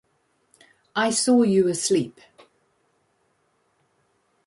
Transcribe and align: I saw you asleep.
I 0.95 1.11
saw 1.11 1.43
you 1.43 1.67
asleep. 1.67 2.21